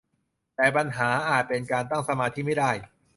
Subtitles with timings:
[0.55, 2.71] แต่ปัญหาอาจเป็นการตั้งสมาธิไม่ได้